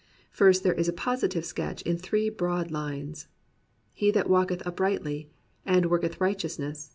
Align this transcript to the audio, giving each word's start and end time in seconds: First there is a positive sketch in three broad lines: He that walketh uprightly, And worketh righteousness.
First 0.31 0.63
there 0.63 0.73
is 0.73 0.87
a 0.89 0.93
positive 0.93 1.45
sketch 1.45 1.83
in 1.83 1.95
three 1.95 2.29
broad 2.31 2.71
lines: 2.71 3.27
He 3.93 4.09
that 4.09 4.27
walketh 4.27 4.65
uprightly, 4.65 5.29
And 5.63 5.91
worketh 5.91 6.19
righteousness. 6.19 6.89